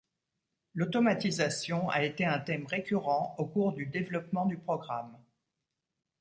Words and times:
L’automatisation 0.73 1.87
a 1.89 2.01
été 2.03 2.25
un 2.25 2.39
thème 2.39 2.65
récurrent 2.65 3.35
au 3.37 3.45
cours 3.45 3.71
du 3.73 3.85
développement 3.85 4.47
du 4.47 4.57
programme. 4.57 5.15